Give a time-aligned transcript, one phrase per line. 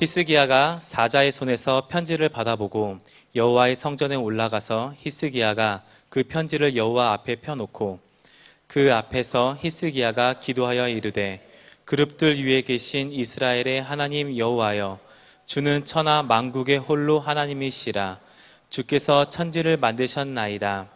[0.00, 3.00] 히스기야가 사자의 손에서 편지를 받아보고
[3.36, 8.00] 여호와의 성전에 올라가서 히스기야가 그 편지를 여호와 앞에 펴놓고
[8.66, 11.46] 그 앞에서 히스기야가 기도하여 이르되
[11.84, 14.98] 그룹들 위에 계신 이스라엘의 하나님 여호와여
[15.44, 18.20] 주는 천하 만국의 홀로 하나님이시라.
[18.70, 20.88] 주께서 천지를 만드셨나이다.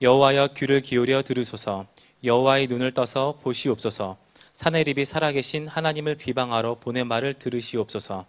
[0.00, 1.84] 여호와여 귀를 기울여 들으소서.
[2.24, 4.16] 여호와의 눈을 떠서 보시옵소서.
[4.54, 8.24] 사내립이 살아계신 하나님을 비방하러 보낸 말을 들으시옵소서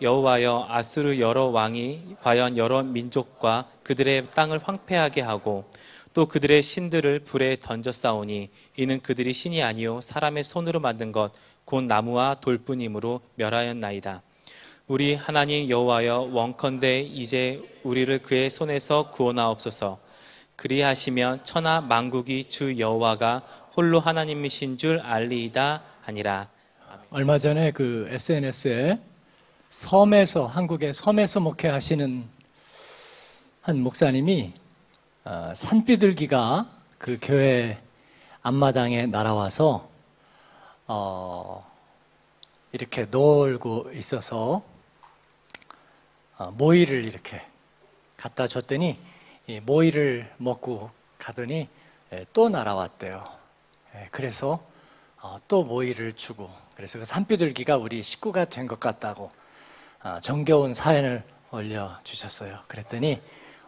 [0.00, 5.64] 여호와여 아수르 여러 왕이 과연 여러 민족과 그들의 땅을 황폐하게 하고
[6.12, 11.32] 또 그들의 신들을 불에 던져 싸우니 이는 그들이 신이 아니요 사람의 손으로 만든 것
[11.64, 14.22] 곧 나무와 돌뿐이므로 멸하였나이다.
[14.86, 19.98] 우리 하나님 여호와여 원컨대 이제 우리를 그의 손에서 구원하옵소서.
[20.56, 23.42] 그리하시면 천하 만국이 주 여호와가
[23.76, 26.48] 홀로 하나님이신 줄 알리이다 하니라.
[27.10, 28.98] 얼마 전에 그 SNS에
[29.74, 32.28] 섬에서 한국의 섬에서 목회하시는
[33.60, 34.52] 한 목사님이
[35.24, 37.82] 어, 산비둘기가 그 교회
[38.42, 39.90] 앞마당에 날아와서
[40.86, 41.68] 어,
[42.70, 44.62] 이렇게 놀고 있어서
[46.38, 47.42] 어, 모이를 이렇게
[48.16, 48.96] 갖다 줬더니
[49.48, 51.68] 이 모이를 먹고 가더니
[52.12, 53.28] 예, 또 날아왔대요.
[53.96, 54.64] 예, 그래서
[55.20, 59.43] 어, 또 모이를 주고 그래서 그 산비둘기가 우리 식구가 된 것 같다고 어,
[60.20, 62.58] 정겨운 사연을 올려 주셨어요.
[62.68, 63.22] 그랬더니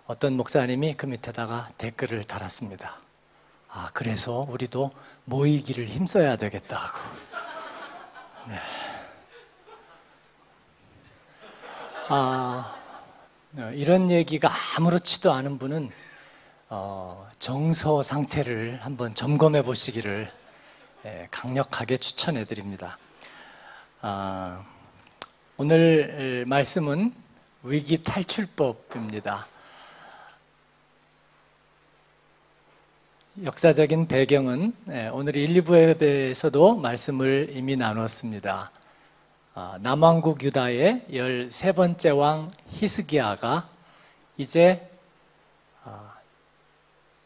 [0.06, 2.98] 어떤 목사님이 그 밑에다가 댓글을 달았습니다.
[3.70, 4.90] 아, 그래서 우리도
[5.24, 6.98] 모이기를 힘써야 되겠다고.
[8.48, 8.58] 네.
[12.08, 12.74] 아,
[13.58, 15.90] 어, 이런 얘기가 아무렇지도 않은 분은
[16.68, 20.30] 어, 정서 상태를 한번 점검해 보시기를
[21.06, 22.98] 예, 강력하게 추천해 드립니다.
[24.02, 24.64] 아,
[25.58, 27.14] 오늘 말씀은
[27.62, 29.46] 위기 탈출법입니다.
[33.42, 38.70] 역사적인 배경은 예, 오늘 1, 2부에서도 말씀을 이미 나눴습니다.
[39.54, 43.66] 아, 남왕국 유다의 13번째 왕 히스기야가
[44.36, 44.90] 이제
[45.84, 46.16] 아,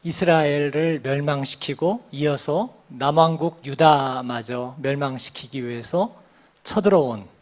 [0.05, 6.15] 이스라엘을 멸망시키고 이어서 남왕국 유다마저 멸망시키기 위해서
[6.63, 7.40] 쳐들어온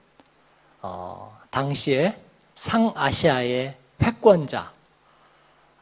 [0.81, 2.17] 어, 당시에
[2.55, 4.73] 상아시아의 패권자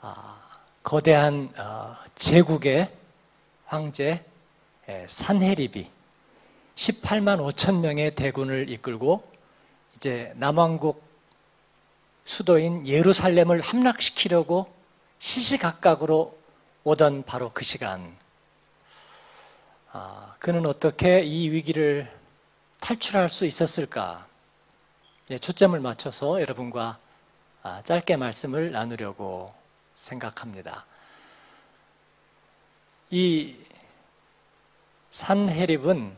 [0.01, 0.43] 아,
[0.83, 2.91] 거대한 어, 제국의
[3.67, 4.25] 황제
[5.07, 5.91] 산헤립이
[6.77, 9.29] 18만 5천 명의 대군을 이끌고
[9.97, 11.03] 이제 남왕국
[12.25, 14.73] 수도인 예루살렘을 함락시키려고
[15.19, 16.37] 시시각각으로
[16.85, 18.17] 오던 바로 그 시간
[19.93, 22.11] 아, 그는 어떻게 이 위기를
[22.81, 24.27] 탈출할 수 있었을까?
[25.29, 27.01] 네, 초점을 맞춰서 여러분과
[27.65, 29.53] 아, 짧게 말씀을 나누려고
[29.93, 30.87] 생각합니다.
[33.11, 33.57] 이
[35.11, 36.15] 산헤립은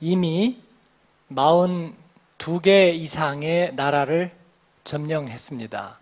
[0.00, 0.58] 이미
[1.30, 4.34] 42개 이상의 나라를
[4.84, 5.98] 점령했습니다.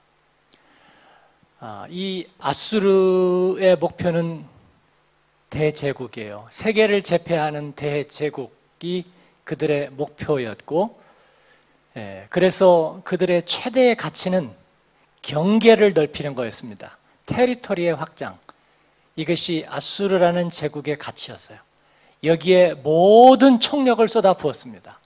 [1.59, 4.47] 아, 이 아수르의 목표는
[5.50, 6.47] 대제국이에요.
[6.50, 9.06] 세계를 제패하는 대제국이
[9.43, 11.01] 그들의 목표였고, 예,
[12.30, 14.50] 그래서 그들의 최대의 가치는
[15.22, 16.97] 경계를 넓히는 거였습니다.
[17.26, 18.38] 테리토리의 확장.
[19.14, 21.58] 이것이 아수르라는 제국의 가치였어요.
[22.25, 24.98] 여기에 모든 총력을 쏟아 부었습니다.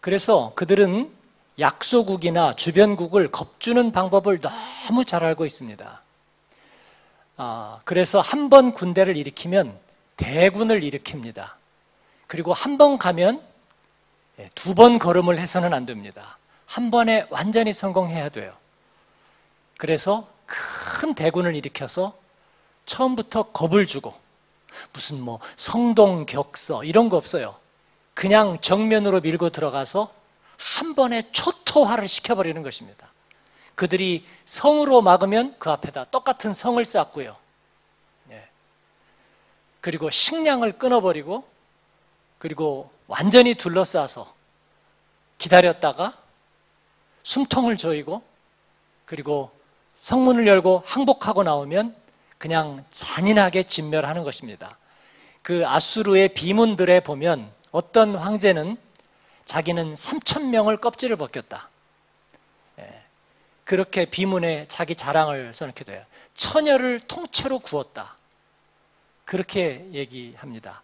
[0.00, 1.10] 그래서 그들은
[1.58, 6.02] 약소국이나 주변국을 겁주는 방법을 너무 잘 알고 있습니다.
[7.36, 9.76] 아, 그래서 한 번 군대를 일으키면
[10.16, 11.50] 대군을 일으킵니다.
[12.26, 13.51] 그리고 한 번 가면 예,
[14.54, 16.38] 두 번 걸음을 해서는 안 됩니다.
[16.66, 18.52] 한 번에 완전히 성공해야 돼요.
[19.78, 22.16] 그래서 큰 대군을 일으켜서
[22.86, 24.14] 처음부터 겁을 주고
[24.92, 27.54] 무슨 뭐 성동격서 이런 거 없어요.
[28.14, 30.12] 그냥 정면으로 밀고 들어가서
[30.78, 33.10] 한 번에 초토화를 시켜버리는 것입니다.
[33.74, 37.36] 그들이 성으로 막으면 그 앞에다 똑같은 성을 쌓고요.
[38.30, 38.48] 예.
[39.80, 41.46] 그리고 식량을 끊어버리고
[42.42, 44.34] 그리고 완전히 둘러싸서
[45.38, 46.18] 기다렸다가
[47.22, 48.20] 숨통을 조이고
[49.04, 49.52] 그리고
[49.94, 51.94] 성문을 열고 항복하고 나오면
[52.38, 54.76] 그냥 잔인하게 진멸하는 것입니다.
[55.42, 58.76] 그 아수르의 비문들에 보면 어떤 황제는
[59.44, 61.68] 자기는 3천 명을 껍질을 벗겼다.
[62.80, 63.02] 예.
[63.62, 66.04] 그렇게 비문에 자기 자랑을 써놓게 돼요.
[66.34, 68.16] 처녀를 통째로 구웠다.
[69.24, 70.82] 그렇게 얘기합니다.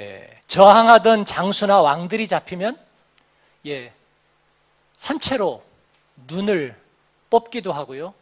[0.00, 0.28] 예.
[0.46, 2.78] 저항하던 장수나 왕들이 잡히면
[3.66, 3.92] 예,
[4.96, 5.62] 산채로
[6.28, 6.76] 눈을
[7.30, 8.14] 뽑기도 하고요.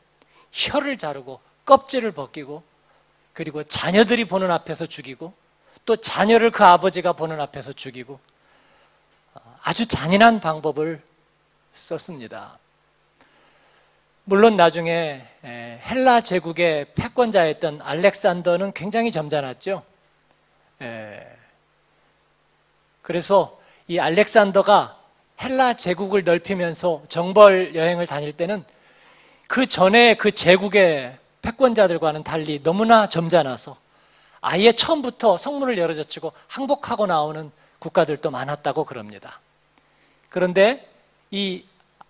[0.53, 2.63] 혀를 자르고 껍질을 벗기고
[3.33, 5.33] 그리고 자녀들이 보는 앞에서 죽이고
[5.85, 8.19] 또 자녀를 그 아버지가 보는 앞에서 죽이고
[9.63, 11.03] 아주 잔인한 방법을
[11.73, 12.59] 썼습니다.
[14.25, 19.85] 물론 나중에 헬라 제국의 패권자였던 알렉산더는 굉장히 점잖았죠.
[23.07, 23.57] 그래서
[23.87, 24.99] 이 알렉산더가
[25.41, 28.65] 헬라 제국을 넓히면서 정벌 여행을 다닐 때는
[29.47, 33.77] 그 전에 그 제국의 패권자들과는 달리 너무나 점잖아서
[34.41, 39.39] 아예 처음부터 성문을 열어젖히고 항복하고 나오는 국가들도 많았다고 그럽니다.
[40.29, 40.91] 그런데
[41.31, 41.63] 이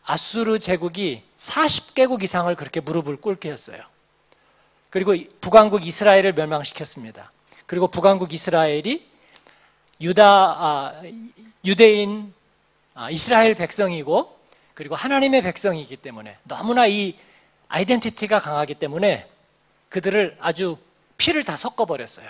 [0.03, 3.83] 아수르 제국이 40개국 이상을 그렇게 무릎을 꿇게 했어요.
[4.89, 7.33] 그리고 북왕국 이스라엘을 멸망시켰습니다.
[7.67, 9.16] 그리고 북왕국 이스라엘이
[10.01, 11.03] 유다 아,
[11.65, 12.33] 유대인
[12.95, 14.37] 아, 이스라엘 백성이고
[14.75, 17.17] 그리고 하나님의 백성이기 때문에 너무나 이
[17.69, 19.29] 아이덴티티가 강하기 때문에
[19.89, 20.79] 그들을 아주
[21.17, 22.29] 피를 다 섞어 버렸어요.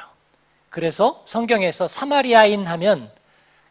[0.70, 3.10] 그래서 성경에서 사마리아인 하면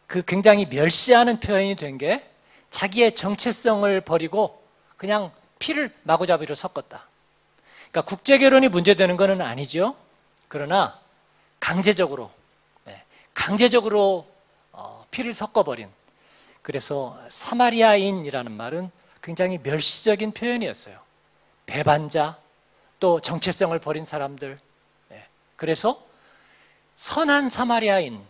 [0.06, 2.24] 그 굉장히 멸시하는 표현이 된 게
[2.70, 4.62] 자기의 정체성을 버리고
[4.96, 7.06] 그냥 피를 마구잡이로 섞었다.
[7.90, 9.96] 그러니까 국제 결혼이 문제되는 것은 아니죠.
[10.48, 10.98] 그러나
[11.58, 12.35] 강제적으로 네,
[13.36, 14.26] 강제적으로
[14.72, 15.88] 어, 피를 섞어버린
[16.62, 18.90] 그래서 사마리아인이라는 말은
[19.22, 20.98] 굉장히 멸시적인 표현이었어요.
[21.66, 22.38] 배반자
[22.98, 24.58] 또 정체성을 버린 사람들.
[25.10, 26.02] 네, 그래서
[26.96, 28.24] 선한 사마리아인,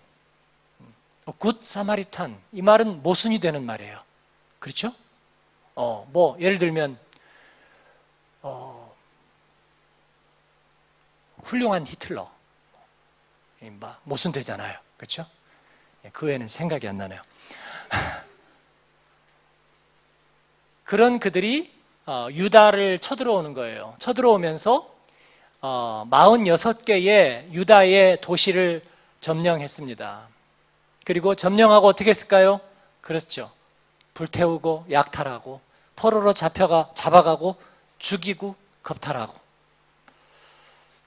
[1.38, 4.02] Good Samaritan 이 말은 모순이 되는 말이에요.
[4.58, 4.92] 그렇죠?
[5.76, 6.98] 어, 뭐 예를 들면
[8.42, 8.94] 어,
[11.44, 12.30] 훌륭한 히틀러
[14.04, 14.85] 모순 되잖아요.
[14.96, 15.26] 그렇죠?
[16.12, 17.20] 그 외에는 생각이 안 나네요.
[20.84, 21.72] 그런 그들이
[22.06, 23.96] 어, 유다를 쳐들어오는 거예요.
[23.98, 24.94] 쳐들어오면서
[25.60, 28.82] 46개의 어, 유다의 도시를
[29.20, 30.28] 점령했습니다.
[31.04, 32.60] 그리고 점령하고 어떻게 했을까요?
[33.00, 33.50] 그렇죠.
[34.14, 35.60] 불태우고 약탈하고
[35.96, 37.56] 포로로 잡혀가 잡아가고
[37.98, 39.34] 죽이고 겁탈하고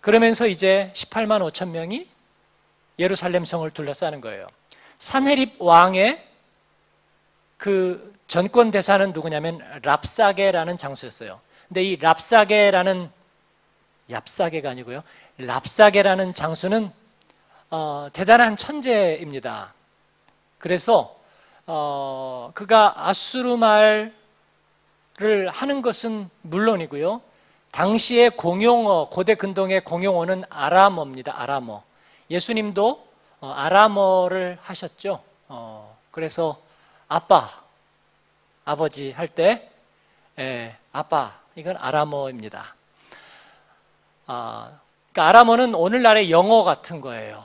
[0.02, 2.08] 그러면서 이제 18만 5천 명이
[3.00, 4.48] 예루살렘 성을 둘러싸는 거예요.
[5.00, 6.24] 산헤립 왕의
[7.58, 11.40] 그 전권 대사는 누구냐면 랍사게라는 장수였어요.
[11.68, 13.10] 근데 이 랍사게라는
[14.10, 15.04] 얍사게가 아니고요.
[15.38, 16.92] 랍사게라는 장수는
[17.72, 19.74] 어, 대단한 천재입니다.
[20.58, 21.16] 그래서
[21.68, 24.12] 어, 그가 아수르 말을
[25.50, 27.22] 하는 것은 물론이고요.
[27.72, 31.40] 당시의 공용어, 고대 근동의 공용어는 아람어입니다.
[31.40, 31.84] 아람어.
[32.30, 33.08] 예수님도
[33.42, 35.24] 어, 아람어를 하셨죠.
[35.48, 36.62] 어, 그래서
[37.08, 37.50] 아빠,
[38.66, 39.72] 아버지 할때
[40.38, 42.76] 예, 아빠 이건 아람어입니다.
[44.28, 44.80] 아,
[45.12, 47.44] 그러니까 아람어는 오늘날의 영어 같은 거예요.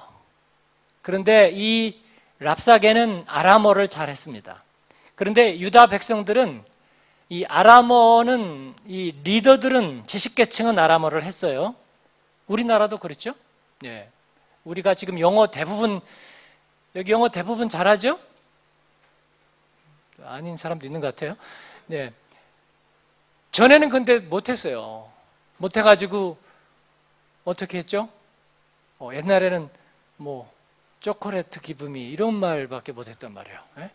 [1.03, 2.01] 그런데 이
[2.39, 4.63] 랍사게는 아람어를 잘했습니다.
[5.15, 6.63] 그런데 유다 백성들은
[7.31, 11.75] 이 아람어는 이 리더들은 지식계층은 아람어를 했어요.
[12.47, 13.35] 우리나라도 그렇죠?
[13.85, 14.09] 예.
[14.65, 16.01] 우리가 지금 영어 대부분
[16.97, 18.19] 여기 영어 대부분 잘하죠?
[20.25, 21.37] 아닌 사람도 있는 것 같아요.
[21.87, 22.13] 네.
[23.51, 25.11] 전에는 근데 못했어요.
[25.59, 26.39] 못해가지고
[27.45, 28.09] 어떻게 했죠?
[28.99, 29.69] 어, 옛날에는
[30.17, 30.53] 뭐
[31.01, 33.61] 초콜릿 기분이 이런 말밖에 못했단 말이에요.
[33.79, 33.91] 예?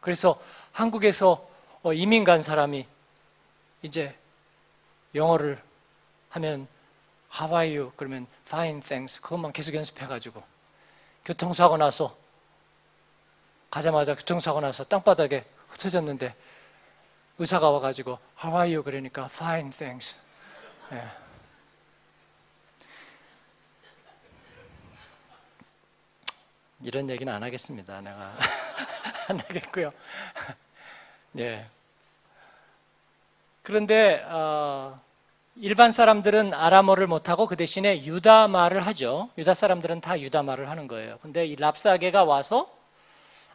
[0.00, 0.40] 그래서
[0.72, 1.48] 한국에서
[1.82, 2.86] 어, 이민 간 사람이
[3.82, 4.14] 이제
[5.14, 5.60] 영어를
[6.30, 6.68] 하면
[7.38, 7.92] you?
[7.96, 9.20] 그러면 Fine, thanks.
[9.20, 10.42] 그것만 계속 연습해가지고
[11.24, 12.16] 교통사고 나서
[13.70, 16.34] 가자마자 교통사고 나서 땅바닥에 흩어졌는데
[17.38, 18.82] 의사가 와가지고 How are you?
[18.82, 20.16] 그러니까 Fine, thanks.
[20.90, 21.04] 예.
[26.82, 28.00] 이런 얘기는 안 하겠습니다.
[28.00, 28.36] 내가
[29.30, 29.92] 안 하겠고요.
[31.38, 31.68] 예.
[33.62, 35.00] 그런데 어,
[35.62, 39.28] 일반 사람들은 아람어를 못하고 그 대신에 유다 말을 하죠.
[39.36, 41.18] 유다 사람들은 다 유다 말을 하는 거예요.
[41.20, 42.66] 근데 이 랍사게가 와서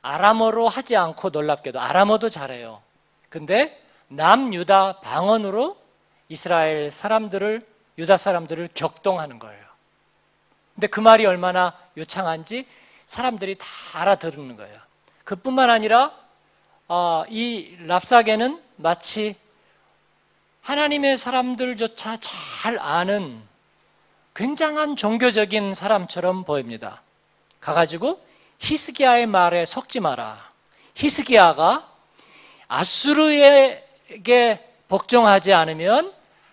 [0.04, 2.80] 아람어로 하지 않고 놀랍게도 아람어도 잘해요.
[3.30, 5.78] 근데 남유다 방언으로
[6.30, 7.64] 이스라엘 사람들을
[7.98, 9.66] 유다 사람들을 격동하는 거예요.
[10.76, 12.68] 근데 그 말이 얼마나 요창한지
[13.08, 14.80] 사람들이 다 알아들는 거예요.
[15.24, 16.12] 그뿐만 아니라
[16.88, 19.36] 어, 이 랍사게는 마치
[20.66, 23.40] 하나님의 사람들조차 잘 아는
[24.34, 27.04] 굉장한 종교적인 사람처럼 보입니다.
[27.60, 28.20] 가가지고
[28.58, 30.50] 히스기야의 말에 속지 마라.
[30.96, 31.88] 히스기야가
[32.68, 36.12] 아수르에게 복종하지 않으면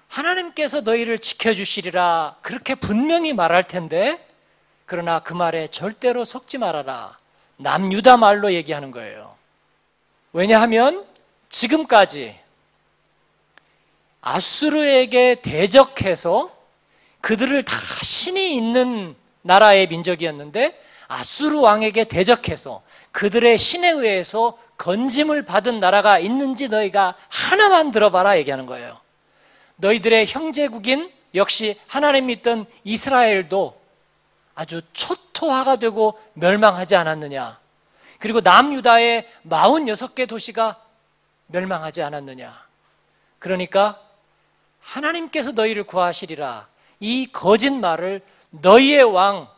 [0.08, 4.22] 하나님께서 너희를 지켜주시리라 그렇게 분명히 말할 텐데
[4.84, 7.16] 그러나 그 말에 절대로 속지 말아라.
[7.56, 9.34] 남유다 말로 얘기하는 거예요.
[10.34, 11.02] 왜냐하면
[11.48, 12.41] 지금까지
[14.22, 16.50] 아수르에게 대적해서
[17.20, 26.18] 그들을 다 신이 있는 나라의 민족이었는데 아수르 왕에게 대적해서 그들의 신에 의해서 건짐을 받은 나라가
[26.18, 28.98] 있는지 너희가 하나만 들어봐라 얘기하는 거예요.
[29.76, 33.80] 너희들의 형제국인 역시 하나님 믿던 이스라엘도
[34.54, 37.58] 아주 초토화가 되고 멸망하지 않았느냐.
[38.18, 40.80] 그리고 남유다의 46개 도시가
[41.48, 42.52] 멸망하지 않았느냐.
[43.38, 44.00] 그러니까
[44.82, 46.68] 하나님께서 너희를 구하시리라.
[47.00, 49.48] 이 거짓말을 너희의 왕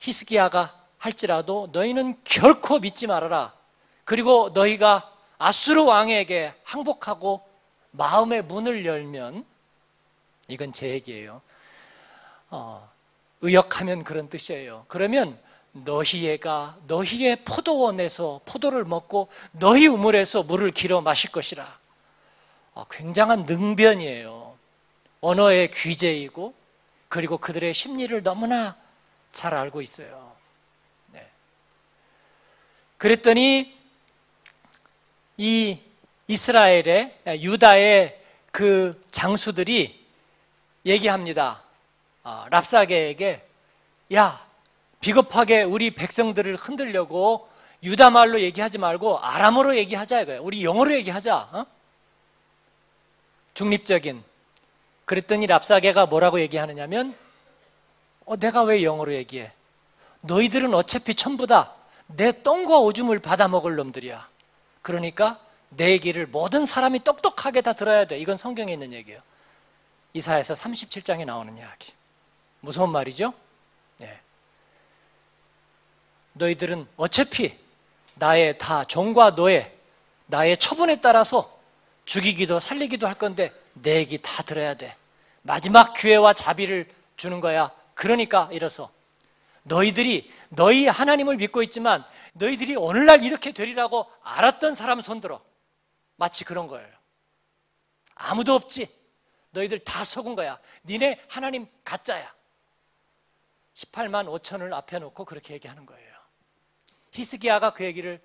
[0.00, 3.52] 히스기야가 할지라도 너희는 결코 믿지 말아라.
[4.04, 7.46] 그리고 너희가 아수르 왕에게 항복하고
[7.90, 9.44] 마음의 문을 열면
[10.48, 11.40] 이건 제 얘기예요.
[12.50, 12.88] 어,
[13.40, 14.84] 의역하면 그런 뜻이에요.
[14.88, 15.38] 그러면
[15.72, 21.83] 너희애가 너희의 포도원에서 포도를 먹고 너희 우물에서 물을 길어 마실 것이라.
[22.74, 24.56] 어, 굉장한 능변이에요.
[25.20, 26.54] 언어의 귀재이고
[27.08, 28.76] 그리고 그들의 심리를 너무나
[29.32, 30.32] 잘 알고 있어요.
[31.12, 31.26] 네.
[32.98, 33.74] 그랬더니
[35.36, 35.78] 이
[36.26, 40.04] 이스라엘의 유다의 그 장수들이
[40.86, 41.62] 얘기합니다.
[42.22, 43.46] 아, 랍사게에게
[44.14, 44.44] 야
[45.00, 47.48] 비겁하게 우리 백성들을 흔들려고
[47.82, 50.42] 유다 말로 얘기하지 말고 아람어로 얘기하자 이거예요.
[50.42, 51.36] 우리 영어로 얘기하자.
[51.52, 51.66] 어?
[53.54, 54.22] 중립적인.
[55.04, 57.16] 그랬더니 랍사게가 뭐라고 얘기하느냐면
[58.26, 59.52] 어, 내가 왜 영어로 얘기해?
[60.22, 61.74] 너희들은 어차피 전부 다
[62.06, 64.28] 내 똥과 오줌을 받아 먹을 놈들이야.
[64.82, 68.18] 그러니까 내 얘기를 모든 사람이 똑똑하게 다 들어야 돼.
[68.18, 69.20] 이건 성경에 있는 얘기예요.
[70.12, 71.92] 이사에서 37장에 나오는 이야기.
[72.60, 73.34] 무서운 말이죠?
[73.98, 74.20] 네.
[76.34, 77.56] 너희들은 어차피
[78.16, 79.76] 나의 다 종과 노예,
[80.26, 81.53] 나의 처분에 따라서
[82.04, 84.96] 죽이기도 살리기도 할 건데 내 얘기 다 들어야 돼.
[85.42, 87.70] 마지막 기회와 자비를 주는 거야.
[87.94, 88.90] 그러니까 이래서
[89.64, 95.42] 너희들이 너희 하나님을 믿고 있지만 너희들이 오늘날 이렇게 되리라고 알았던 사람 손들어.
[96.16, 96.88] 마치 그런 거예요.
[98.14, 98.88] 아무도 없지.
[99.50, 100.58] 너희들 다 속은 거야.
[100.84, 102.32] 니네 하나님 가짜야.
[103.74, 106.14] 18만 5천을 앞에 놓고 그렇게 얘기하는 거예요.
[107.12, 108.20] 히스기야가 그 얘기를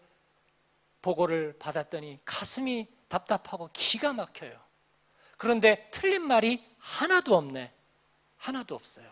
[1.01, 4.59] 보고를 받았더니 가슴이 답답하고 기가 막혀요.
[5.37, 7.73] 그런데 틀린 말이 하나도 없네.
[8.37, 9.11] 하나도 없어요.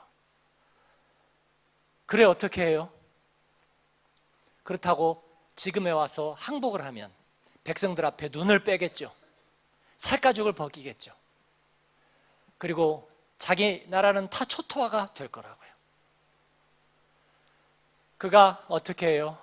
[2.06, 2.92] 그래 어떻게 해요?
[4.64, 5.24] 그렇다고
[5.56, 7.12] 지금에 와서 항복을 하면
[7.64, 9.14] 백성들 앞에 눈을 빼겠죠.
[9.98, 11.14] 살가죽을 벗기겠죠.
[12.58, 15.68] 그리고 자기 나라는 타 초토화가 될 거라고요.
[18.18, 19.38] 그가 어떻게 해요?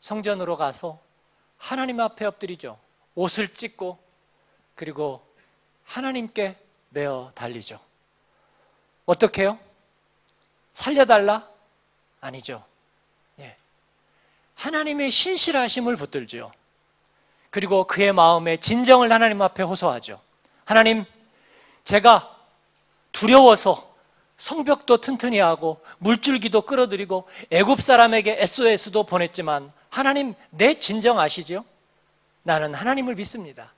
[0.00, 1.00] 성전으로 가서
[1.66, 2.78] 하나님 앞에 엎드리죠.
[3.16, 3.98] 옷을 찢고
[4.76, 5.26] 그리고
[5.84, 6.54] 하나님께
[6.90, 7.80] 메어 달리죠.
[9.04, 9.58] 어떻게 해요?
[10.74, 11.48] 살려달라?
[12.20, 12.64] 아니죠.
[13.40, 13.56] 예.
[14.54, 16.52] 하나님의 신실하심을 붙들죠.
[17.50, 20.20] 그리고 그의 마음에 진정을 하나님 앞에 호소하죠.
[20.64, 21.04] 하나님,
[21.82, 22.32] 제가
[23.10, 23.92] 두려워서
[24.36, 31.64] 성벽도 튼튼히 하고 물줄기도 끌어들이고 애굽 사람에게 SOS도 보냈지만 하나님 내 진정 아시죠?
[32.42, 33.72] 나는 하나님을 믿습니다.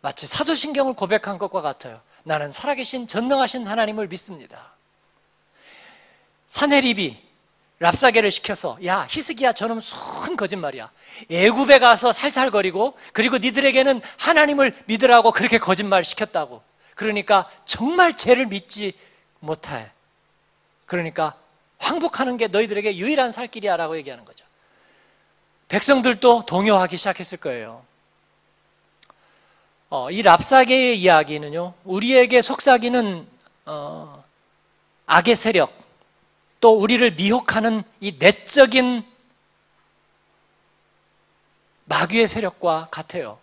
[0.00, 2.00] 마치 사도신경을 고백한 것과 같아요.
[2.22, 4.74] 나는 살아계신 전능하신 하나님을 믿습니다.
[6.46, 7.16] 사내립이
[7.80, 10.90] 랍사게를 시켜서 야 히스기야 저놈 순 거짓말이야
[11.30, 16.62] 애굽에 가서 살살거리고 그리고 니들에게는 하나님을 믿으라고 그렇게 거짓말 시켰다고
[16.94, 18.92] 그러니까 정말 죄를 믿지
[19.40, 19.90] 못해
[20.86, 21.36] 그러니까
[21.78, 24.45] 황복하는 게 너희들에게 유일한 살 길이야 라고 얘기하는 거죠
[25.68, 27.84] 백성들도 동요하기 시작했을 거예요
[29.88, 33.26] 어, 이 랍사게의 이야기는요 우리에게 속삭이는
[33.66, 34.24] 어,
[35.06, 35.72] 악의 세력
[36.60, 39.04] 또 우리를 미혹하는 이 내적인
[41.84, 43.38] 마귀의 세력과 같아요.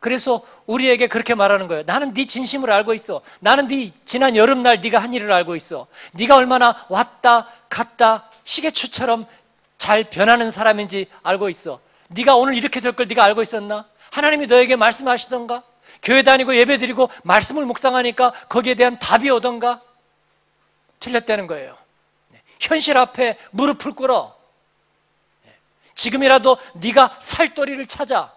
[0.00, 1.84] 그래서 우리에게 그렇게 말하는 거예요.
[1.86, 3.20] 나는 네 진심을 알고 있어.
[3.40, 5.86] 나는 네 지난 여름날 네가 한 일을 알고 있어.
[6.12, 9.26] 네가 얼마나 왔다 갔다 시계추처럼
[9.82, 11.80] 잘 변하는 사람인지 알고 있어.
[12.10, 13.84] 네가 오늘 이렇게 될 걸 네가 알고 있었나?
[14.12, 15.64] 하나님이 너에게 말씀하시던가?
[16.04, 19.80] 교회 다니고 예배 드리고 말씀을 묵상하니까 거기에 대한 답이 오던가?
[21.00, 21.76] 틀렸다는 거예요.
[22.60, 24.36] 현실 앞에 무릎을 꿇어.
[25.96, 28.32] 지금이라도 네가 살도리를 찾아.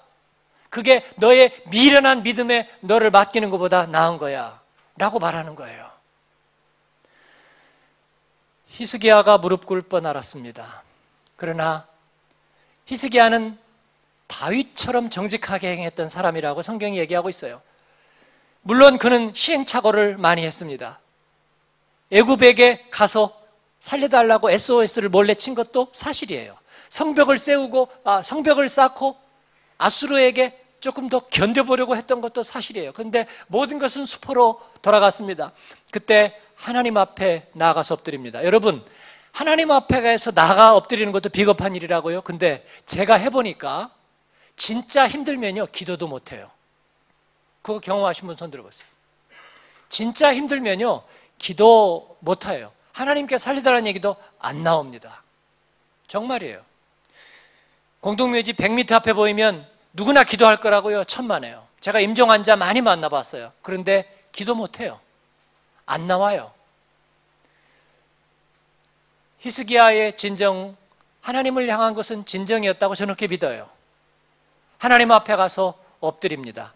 [0.71, 4.59] 그게 너의 미련한 믿음에 너를 맡기는 것보다 나은 거야.
[4.97, 5.91] 라고 말하는 거예요.
[8.69, 10.84] 히스기야가 무릎 꿇을 뻔 알았습니다.
[11.35, 11.87] 그러나
[12.85, 13.57] 히스기야는
[14.27, 17.61] 다윗처럼 정직하게 행했던 사람이라고 성경이 얘기하고 있어요.
[18.61, 20.99] 물론 그는 시행착오를 많이 했습니다.
[22.11, 23.35] 애굽에게 가서
[23.79, 26.57] 살려달라고 SOS를 몰래 친 것도 사실이에요.
[26.89, 29.15] 성벽을 세우고 아, 성벽을 쌓고
[29.77, 32.93] 아수르에게 조금 더 견뎌보려고 했던 것도 사실이에요.
[32.93, 35.51] 그런데 모든 것은 수포로 돌아갔습니다.
[35.91, 38.43] 그때 하나님 앞에 나아가서 엎드립니다.
[38.43, 38.83] 여러분,
[39.35, 42.21] 하나님 앞에 가서 나가 엎드리는 것도 비겁한 일이라고요.
[42.21, 43.89] 근데 제가 해보니까
[44.55, 46.49] 진짜 힘들면요, 기도도 못해요.
[47.61, 48.87] 그거 경험하신 분 손 들어보세요.
[49.89, 51.03] 진짜 힘들면요,
[51.37, 52.71] 기도 못해요.
[52.93, 55.21] 하나님께 살리달라는 얘기도 안 나옵니다.
[56.07, 56.61] 정말이에요.
[57.99, 61.03] 공동묘지 100m 앞에 보이면 누구나 기도할 거라고요?
[61.03, 61.67] 천만에요.
[61.81, 63.51] 제가 임종 환자 많이 만나봤어요.
[63.61, 64.97] 그런데 기도 못해요.
[65.85, 66.54] 안 나와요.
[69.39, 70.75] 히스기야의 진정,
[71.21, 73.69] 하나님을 향한 것은 진정이었다고 저는 그렇게 믿어요.
[74.77, 76.73] 하나님 앞에 가서 엎드립니다.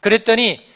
[0.00, 0.68] 그랬더니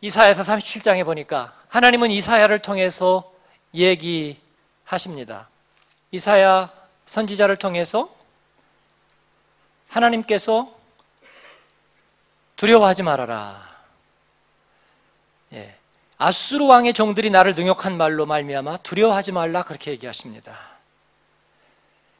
[0.00, 3.32] 이사야서 37장에 보니까 하나님은 이사야를 통해서
[3.74, 5.48] 얘기하십니다.
[6.10, 6.72] 이사야
[7.06, 8.12] 선지자를 통해서
[9.88, 10.72] 하나님께서
[12.56, 13.70] 두려워하지 말아라.
[15.52, 15.76] 예.
[16.18, 20.56] 아수르 왕의 종들이 나를 능욕한 말로 말미암아 두려워하지 말라 그렇게 얘기하십니다.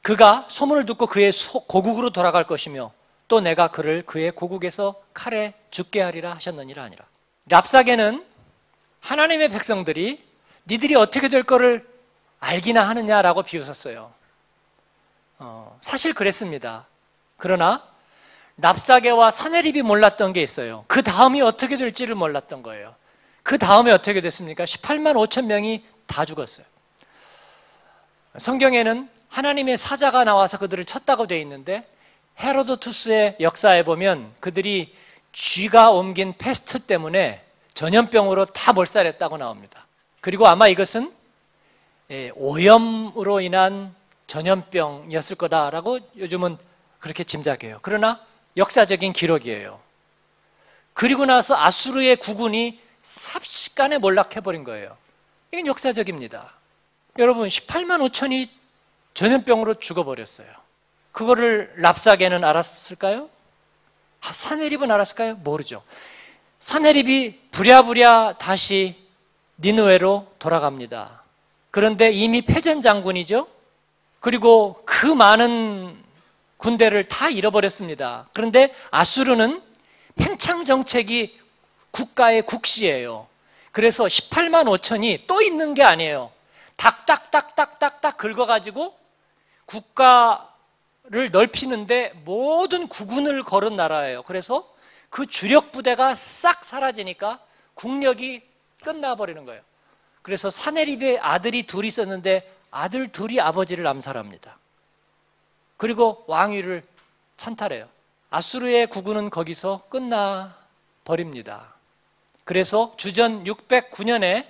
[0.02, 1.32] 그가 소문을 듣고 그의
[1.68, 2.92] 고국으로 돌아갈 것이며
[3.28, 7.04] 또 내가 그를 그의 고국에서 칼에 죽게 하리라 하셨느니라 아니라.
[7.48, 8.26] 랍사게는
[9.00, 10.22] 하나님의 백성들이
[10.66, 11.88] 니들이 어떻게 될 거를
[12.40, 14.12] 알기나 하느냐라고 비웃었어요.
[15.38, 16.86] 어, 사실 그랬습니다.
[17.36, 17.82] 그러나
[18.58, 20.84] 랍사게와 사내립이 몰랐던 게 있어요.
[20.88, 22.94] 그 다음이 어떻게 될지를 몰랐던 거예요.
[23.42, 24.64] 그 다음에 어떻게 됐습니까?
[24.64, 26.66] 18만 5천 명이 다 죽었어요.
[28.38, 31.86] 성경에는 하나님의 사자가 나와서 그들을 쳤다고 되어 있는데
[32.38, 34.94] 헤로도 투스의 역사에 보면 그들이
[35.32, 39.86] 쥐가 옮긴 패스트 때문에 전염병으로 다 몰살했다고 나옵니다.
[40.20, 41.10] 그리고 아마 이것은
[42.10, 43.94] 예, 오염으로 인한
[44.26, 46.58] 전염병이었을 거다라고 요즘은
[46.98, 47.78] 그렇게 짐작해요.
[47.82, 48.20] 그러나
[48.56, 49.80] 역사적인 기록이에요.
[50.94, 54.96] 그리고 나서 아수르의 국군이 삽시간에 몰락해버린 거예요.
[55.52, 56.52] 이건 역사적입니다.
[57.18, 58.48] 여러분, 18만 5천이
[59.14, 60.48] 전염병으로 죽어버렸어요.
[61.12, 63.28] 그거를 랍사게는 알았을까요?
[64.22, 65.34] 아, 사내립은 알았을까요?
[65.36, 65.82] 모르죠.
[66.60, 68.96] 사내립이 부랴부랴 다시
[69.58, 71.22] 니누에로 돌아갑니다.
[71.70, 73.48] 그런데 이미 패전 장군이죠.
[74.20, 76.00] 그리고 그 많은
[76.56, 78.28] 군대를 다 잃어버렸습니다.
[78.32, 79.60] 그런데 아수르는
[80.14, 81.41] 팽창 정책이
[81.92, 83.28] 국가의 국시예요.
[83.70, 86.30] 그래서 18만 5천이 또 있는 게 아니에요.
[86.76, 88.98] 닥닥닥닥닥닥 긁어가지고
[89.66, 94.22] 국가를 넓히는데 모든 국군을 걸은 나라예요.
[94.24, 94.68] 그래서
[95.10, 97.38] 그 주력 부대가 싹 사라지니까
[97.74, 98.42] 국력이
[98.82, 99.62] 끝나버리는 거예요.
[100.22, 104.58] 그래서 사내립의 아들이 둘이 있었는데 아들 둘이 아버지를 암살합니다.
[105.76, 106.82] 그리고 왕위를
[107.36, 107.88] 찬탈해요.
[108.30, 110.56] 아수르의 국군은 거기서 끝나
[111.04, 111.71] 버립니다.
[112.44, 114.46] 그래서 주전 609년에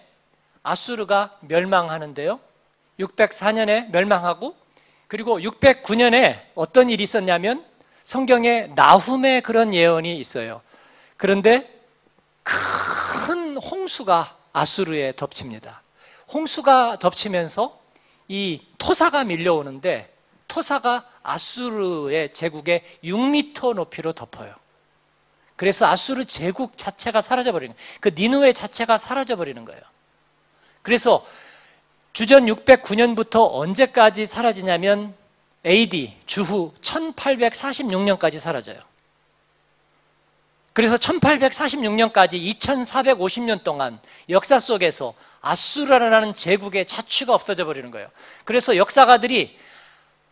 [0.62, 2.40] 아수르가 멸망하는데요.
[3.00, 4.56] 604년에 멸망하고
[5.08, 7.64] 그리고 609년에 어떤 일이 있었냐면
[8.04, 10.62] 성경에 나훔의 그런 예언이 있어요.
[11.16, 11.68] 그런데
[12.42, 15.82] 큰 홍수가 아수르에 덮칩니다.
[16.32, 17.78] 홍수가 덮치면서
[18.28, 20.12] 이 토사가 밀려오는데
[20.48, 24.54] 토사가 아수르의 제국의 6미터 높이로 덮어요.
[25.62, 29.80] 그래서 아수르 제국 자체가 사라져 버리는 그 니누의 자체가 사라져 버리는 거예요.
[30.82, 31.24] 그래서
[32.12, 35.14] 주전 609년부터 언제까지 사라지냐면
[35.64, 38.80] AD 주후 1846년까지 사라져요.
[40.72, 48.08] 그래서 1846년까지 2450년 동안 역사 속에서 아수르라는 제국의 자취가 없어져 버리는 거예요.
[48.44, 49.56] 그래서 역사가들이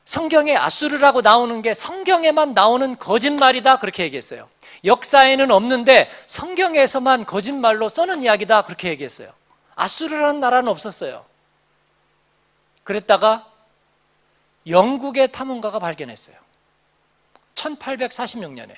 [0.05, 4.49] 성경에 아수르라고 나오는 게 성경에만 나오는 거짓말이다 그렇게 얘기했어요.
[4.85, 9.33] 역사에는 없는데 성경에서만 거짓말로 써는 이야기다 그렇게 얘기했어요.
[9.77, 11.25] 아수르라는 나라는 없었어요.
[12.85, 13.47] 그랬다가
[14.67, 16.37] 영국의 탐험가가 발견했어요.
[17.55, 18.75] 1846년에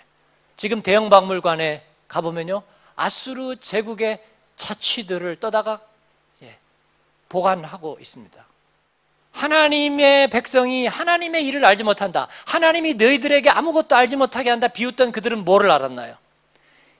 [0.56, 2.62] 지금 대형 박물관에 가보면요
[2.96, 4.22] 아수르 제국의
[4.56, 5.80] 자취들을 떠다가
[6.42, 6.56] 예,
[7.28, 8.46] 보관하고 있습니다.
[9.32, 12.28] 하나님의 백성이 하나님의 일을 알지 못한다.
[12.46, 14.68] 하나님이 너희들에게 아무것도 알지 못하게 한다.
[14.68, 16.16] 비웃던 그들은 뭐를 알았나요?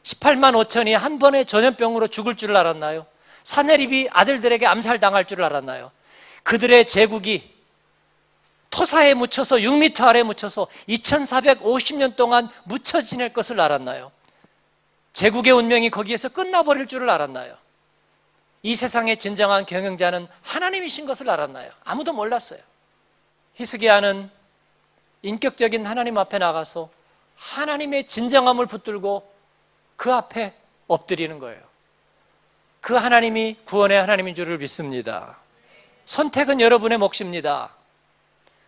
[0.02, 3.06] 18만 5천이 한 번에 전염병으로 죽을 줄을 알았나요?
[3.44, 5.90] 사내립이 아들들에게 암살당할 줄을 알았나요?
[6.42, 7.52] 그들의 제국이
[8.70, 14.10] 토사에 묻혀서 6미터 아래 묻혀서 2450년 동안 묻혀 지낼 것을 알았나요?
[15.12, 17.54] 제국의 운명이 거기에서 끝나버릴 줄을 알았나요?
[18.62, 21.70] 이 세상의 진정한 경영자는 하나님이신 것을 알았나요?
[21.84, 22.60] 아무도 몰랐어요.
[23.54, 24.30] 히스기야는
[25.22, 26.88] 인격적인 하나님 앞에 나가서
[27.36, 29.30] 하나님의 진정함을 붙들고
[29.96, 30.54] 그 앞에
[30.86, 31.60] 엎드리는 거예요.
[32.80, 35.38] 그 하나님이 구원의 하나님인 줄을 믿습니다.
[36.06, 37.72] 선택은 여러분의 몫입니다.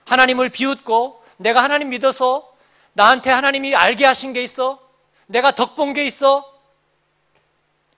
[0.06, 2.52] 하나님을 비웃고 내가 하나님 믿어서
[2.92, 4.80] 나한테 하나님이 알게 하신 게 있어?
[5.26, 6.52] 내가 덕 본 게 있어?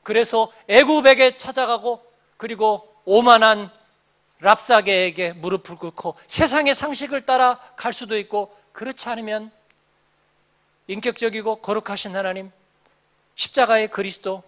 [0.07, 2.01] 그래서 애굽에게 찾아가고
[2.37, 3.73] 그리고 오만한
[4.38, 9.51] 랍사게에게 무릎을 꿇고 세상의 상식을 따라 갈 수도 있고 그렇지 않으면
[10.87, 12.53] 인격적이고 거룩하신 하나님
[13.35, 14.45] 십자가의 그리스도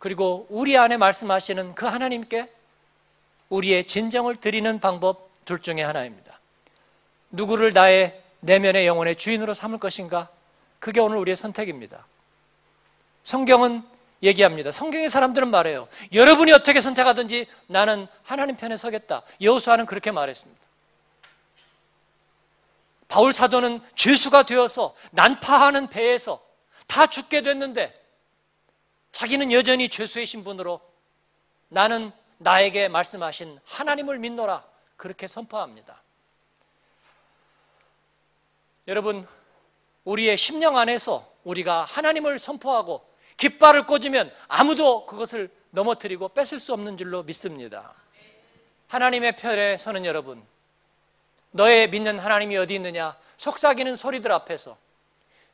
[0.00, 2.52] 그리고 우리 안에 말씀하시는 그 하나님께
[3.50, 6.40] 우리의 진정을 드리는 방법 둘 중에 하나입니다.
[7.30, 10.28] 누구를 나의 내면의 영혼의 주인으로 삼을 것인가?
[10.80, 12.04] 그게 오늘 우리의 선택입니다.
[13.22, 13.91] 성경은
[14.22, 14.70] 얘기합니다.
[14.70, 15.88] 성경의 사람들은 말해요.
[16.12, 19.22] 여러분이 어떻게 선택하든지 나는 하나님 편에 서겠다.
[19.40, 20.62] 여호수아는 그렇게 말했습니다.
[23.08, 26.42] 바울 사도는 죄수가 되어서 난파하는 배에서
[26.86, 28.00] 다 죽게 됐는데
[29.10, 30.80] 자기는 여전히 죄수의 신분으로
[31.68, 34.64] 나는 나에게 말씀하신 하나님을 믿노라
[34.96, 36.02] 그렇게 선포합니다.
[38.88, 39.26] 여러분,
[40.04, 43.06] 우리의 심령 안에서 우리가 하나님을 선포하고
[43.42, 47.92] 깃발을 꽂으면 아무도 그것을 넘어뜨리고 뺏을 수 없는 줄로 믿습니다.
[48.86, 50.40] 하나님의 편에 서는 여러분,
[51.50, 53.16] 너의 믿는 하나님이 어디 있느냐?
[53.38, 54.76] 속삭이는 소리들 앞에서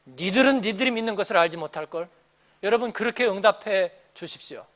[0.06, 2.10] 니들은 니들이 믿는 것을 알지 못할 걸.
[2.62, 4.66] 여러분 그렇게 응답해 주십시오.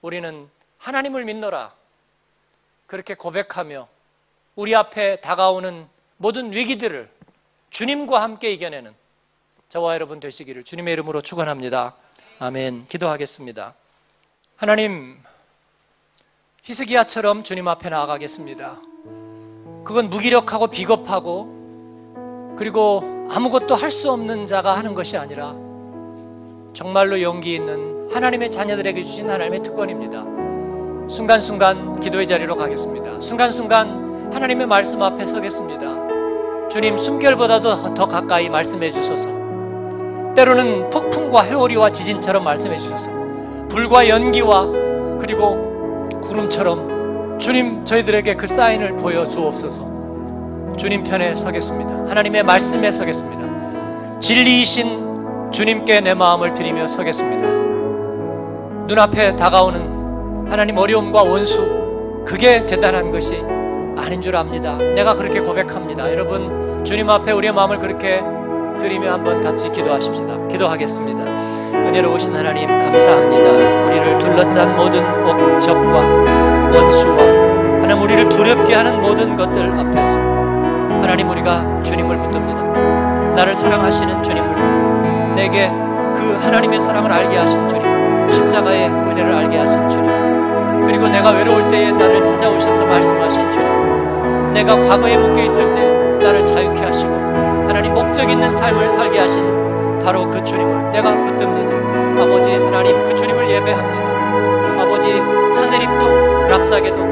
[0.00, 1.74] 우리는 하나님을 믿노라.
[2.86, 3.88] 그렇게 고백하며
[4.54, 7.10] 우리 앞에 다가오는 모든 위기들을
[7.70, 8.94] 주님과 함께 이겨내는
[9.70, 11.96] 저와 여러분 되시기를 주님의 이름으로 축원합니다.
[12.42, 12.86] 아멘.
[12.88, 13.72] 기도하겠습니다.
[14.56, 15.16] 하나님
[16.64, 18.80] 히스기야처럼 주님 앞에 나아가겠습니다.
[19.84, 25.54] 그건 무기력하고 비겁하고 그리고 아무것도 할 수 없는 자가 하는 것이 아니라
[26.72, 30.24] 정말로 용기 있는 하나님의 자녀들에게 주신 하나님의 특권입니다.
[31.08, 33.20] 순간순간 기도의 자리로 가겠습니다.
[33.20, 36.68] 순간순간 하나님의 말씀 앞에 서겠습니다.
[36.70, 39.41] 주님 숨결보다도 더 가까이 말씀해 주소서.
[40.34, 43.10] 때로는 폭풍과 회오리와 지진처럼 말씀해 주소서.
[43.68, 44.66] 불과 연기와
[45.18, 50.76] 그리고 구름처럼 주님 저희들에게 그 사인을 보여 주옵소서.
[50.76, 52.10] 주님 편에 서겠습니다.
[52.10, 54.20] 하나님의 말씀에 서겠습니다.
[54.20, 57.48] 진리이신 주님께 내 마음을 드리며 서겠습니다.
[58.86, 63.36] 눈앞에 다가오는 하나님 어려움과 원수, 그게 대단한 것이
[63.96, 64.76] 아닌 줄 압니다.
[64.76, 66.10] 내가 그렇게 고백합니다.
[66.10, 68.22] 여러분, 주님 앞에 우리의 마음을 그렇게
[68.78, 70.48] 드리며 한번 같이 기도하십시다.
[70.48, 71.24] 기도하겠습니다.
[71.74, 73.50] 은혜로우신 하나님, 감사합니다.
[73.86, 75.98] 우리를 둘러싼 모든 억적과
[76.74, 77.16] 원수와
[77.82, 80.18] 하나님 우리를 두렵게 하는 모든 것들 앞에서
[81.00, 82.62] 하나님 우리가 주님을 붙듭니다.
[83.34, 85.68] 나를 사랑하시는 주님을 내게
[86.14, 90.10] 그 하나님의 사랑을 알게 하신 주님, 십자가의 은혜를 알게 하신 주님,
[90.86, 96.80] 그리고 내가 외로울 때에 나를 찾아오셔서 말씀하신 주님, 내가 과거에 묶여 있을 때 나를 자유케
[96.80, 97.21] 하시고
[97.66, 102.22] 하나님 목적 있는 삶을 살게 하신 바로 그 주님을 내가 붙듭니다.
[102.22, 104.82] 아버지 하나님 그 주님을 예배합니다.
[104.82, 105.12] 아버지
[105.52, 107.02] 사내립도 랍사게도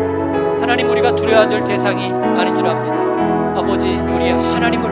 [0.60, 2.96] 하나님 우리가 두려워야 될 대상이 아닌 줄 압니다.
[3.58, 4.90] 아버지 우리의 하나님을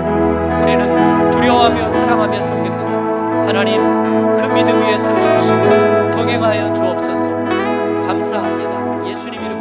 [0.62, 2.88] 우리는 두려워하며 사랑하며 섬깁니다.
[3.47, 3.81] 하나님
[4.35, 7.31] 그 믿음 위에 세워주시고 동행하여 주옵소서
[8.07, 9.09] 감사합니다.
[9.09, 9.58] 예수님 이름으로